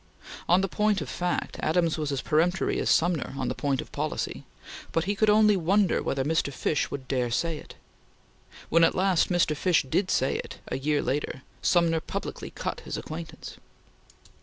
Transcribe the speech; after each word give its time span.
On 0.49 0.61
the 0.61 0.67
point 0.67 0.99
of 0.99 1.09
fact, 1.09 1.57
Adams 1.59 1.95
was 1.99 2.11
as 2.11 2.23
peremptory 2.23 2.79
as 2.79 2.89
Sumner 2.89 3.35
on 3.37 3.49
the 3.49 3.53
point 3.53 3.81
of 3.81 3.91
policy, 3.91 4.45
but 4.91 5.03
he 5.03 5.13
could 5.13 5.29
only 5.29 5.55
wonder 5.55 6.01
whether 6.01 6.23
Mr. 6.25 6.51
Fish 6.51 6.89
would 6.89 7.07
dare 7.07 7.29
say 7.29 7.59
it. 7.59 7.75
When 8.69 8.83
at 8.83 8.95
last 8.95 9.29
Mr. 9.29 9.55
Fish 9.55 9.83
did 9.87 10.09
say 10.09 10.37
it, 10.37 10.57
a 10.69 10.77
year 10.79 11.03
later, 11.03 11.43
Sumner 11.61 11.99
publicly 11.99 12.49
cut 12.49 12.79
his 12.79 12.97
acquaintance. 12.97 13.57